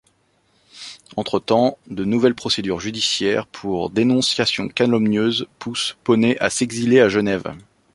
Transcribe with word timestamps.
Entre-temps, 1.15 1.77
de 1.85 2.03
nouvelles 2.05 2.33
procédures 2.33 2.79
judiciaires 2.79 3.45
pour 3.45 3.91
dénonciation 3.91 4.67
calomnieuse 4.67 5.45
poussent 5.59 5.95
Ponet 6.03 6.39
à 6.39 6.49
s'exiler 6.49 6.99
à 7.01 7.07
Genève. 7.07 7.53